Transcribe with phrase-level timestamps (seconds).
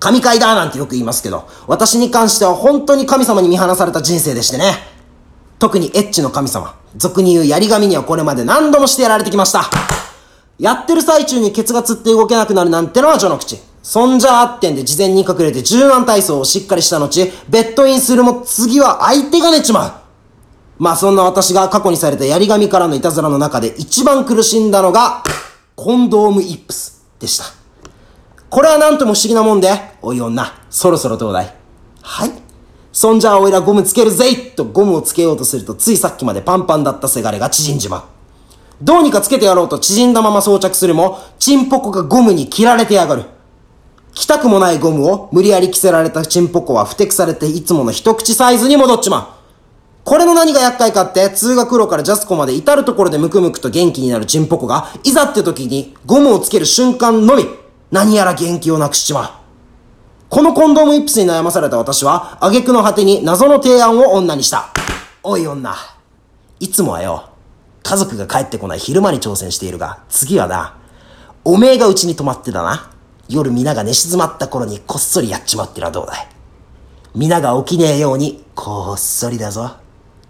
[0.00, 4.74] 神回だなんてよく言いますけど、私に関しては本当に神様に見放された人生でしてね。
[5.58, 9.70] 特にエッチの神様、俗に言う槍神にはこれまで何度もしてやられてきました。
[10.58, 13.60] やってる最中にケツがつって動けなくなるなんてのは序の口。
[13.82, 19.92] そんじゃあってんで事前に隠れて柔軟体操をしっかりした後、ベッドインするも次は相手が寝ちまう。
[20.78, 25.22] まあそんな私が過去にされた槍神からのいたずらの中で一番苦しんだのが、
[25.76, 27.61] コンドームイップスでした。
[28.52, 29.70] これはなんとも不思議なもんで、
[30.02, 31.54] おい女、そろそろどうだい？
[32.02, 32.30] はい。
[32.92, 38.02] そんじゃあおいらゴムつけるぜいとゴムをつけようとするとついさっきまでパンパンだったせがれが縮んじまう。
[38.82, 43.24] どうにかつけてやろうと縮んだまま装着するも、チンポコがゴムに切られてやがる。
[44.12, 50.04] 着たくもないゴムを無理やり着せられたチンポコは不適されていつもの一口サイズに戻っちまう。
[50.04, 57.44] これの何が厄介かって通学路からジャスコまで至るところでムクムクと元気になるチンポコがいざって時にゴムをつける瞬間のみ
[57.92, 59.30] 何やら元気をなくしちまう。
[60.30, 64.70] このコンドームイップスに悩まされた私は挙句の果てに謎の提案を女にした。
[65.22, 65.74] おい女。
[66.58, 67.28] いつもはよ、
[67.82, 70.78] 家族が帰ってこない昼間に挑戦しているが、次はな、
[71.44, 72.90] おめえがうちに泊まってだな。
[73.28, 76.28] 夜皆が寝静まった頃にこっそりやっちまってのはどうだい
[77.14, 79.70] 皆が起きねえように、こっそりだぞ。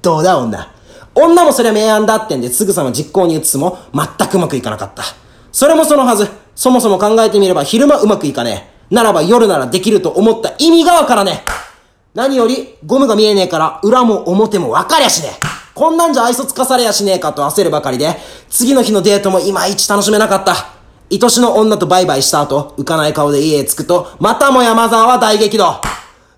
[0.00, 0.72] どうだ女。
[1.12, 5.02] 女もそりゃ明暗だってんですぐさま実行に移すも全くうまくいかなかった。
[5.50, 6.28] それもそのはず。
[6.58, 8.94] そもそも考えてみれば昼間うまくいかねえ。
[8.94, 11.50] ならば夜ならできると思った意味がわからねえ。
[12.14, 15.46] 何よりゴムが見えねえから裏も表もわかりゃしねえ。
[15.72, 18.16] こんなんじゃ愛想つかされやしねえかと焦るばかりで、
[18.50, 20.72] 次の日のデートもいまいち楽しめなかった。
[21.12, 25.80] 愛しの女とバイバイした後、浮かない顔で家へ着くと、またも山沢は大激怒。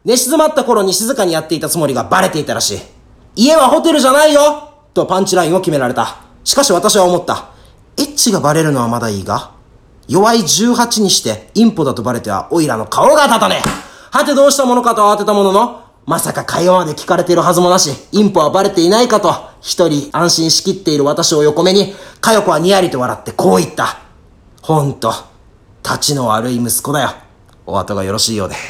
[0.05, 2.81] 寝静まった頃に静かにやっていたつもりがバレていたらしい。
[3.37, 6.19] 家はホテルじゃないよとパンチラインを決められた。
[6.45, 7.53] しかし私は思った。
[7.97, 9.59] エッチがバレるのはまだいいが、
[10.11, 13.69] 弱い18にしてインポだとバレてはオイラの顔が立たねえ。
[14.11, 24.01] はてどうしたものかと慌てたものの、まさか会話まで聞かれているはずもなし、インポはバレていないかと、一人安心しきっている私を横目に、かよこはにやりと笑ってこう言った。
[24.63, 25.15] ほんと、
[25.85, 27.11] 立ちの悪い息子だよ。
[27.65, 28.57] お後がよろしいようで。
[28.57, 28.61] よ